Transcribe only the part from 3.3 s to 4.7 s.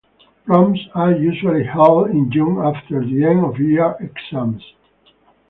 of year exams.